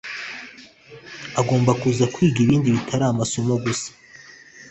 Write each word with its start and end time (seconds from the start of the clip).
agomba 1.39 1.71
kuza 1.79 2.05
kwiga 2.13 2.39
n’ibindi 2.43 2.75
bitari 2.77 3.03
amasomo 3.07 3.53
gusa 3.63 3.89